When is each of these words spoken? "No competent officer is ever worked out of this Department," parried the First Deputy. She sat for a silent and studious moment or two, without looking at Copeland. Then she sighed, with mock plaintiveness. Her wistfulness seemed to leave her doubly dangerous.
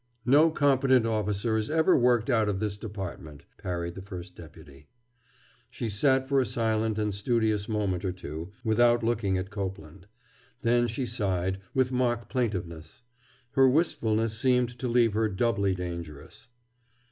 "No 0.25 0.49
competent 0.49 1.05
officer 1.05 1.57
is 1.59 1.69
ever 1.69 1.95
worked 1.95 2.27
out 2.27 2.49
of 2.49 2.59
this 2.59 2.75
Department," 2.75 3.43
parried 3.59 3.93
the 3.93 4.01
First 4.01 4.35
Deputy. 4.35 4.87
She 5.69 5.89
sat 5.89 6.27
for 6.27 6.39
a 6.39 6.45
silent 6.47 6.97
and 6.97 7.13
studious 7.13 7.69
moment 7.69 8.03
or 8.03 8.11
two, 8.11 8.49
without 8.63 9.03
looking 9.03 9.37
at 9.37 9.51
Copeland. 9.51 10.07
Then 10.63 10.87
she 10.87 11.05
sighed, 11.05 11.59
with 11.75 11.91
mock 11.91 12.29
plaintiveness. 12.29 13.03
Her 13.51 13.69
wistfulness 13.69 14.35
seemed 14.35 14.69
to 14.79 14.87
leave 14.87 15.13
her 15.13 15.29
doubly 15.29 15.75
dangerous. 15.75 16.49